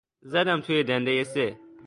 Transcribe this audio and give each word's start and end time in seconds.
زدم 0.21 0.61
توی 0.61 0.83
دندهی 0.83 1.23
سه 1.23 1.57